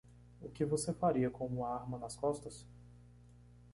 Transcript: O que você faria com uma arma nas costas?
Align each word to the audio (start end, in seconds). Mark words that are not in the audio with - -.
O 0.41 0.49
que 0.49 0.65
você 0.65 0.91
faria 0.91 1.29
com 1.29 1.45
uma 1.45 1.67
arma 1.69 1.95
nas 1.99 2.15
costas? 2.15 2.65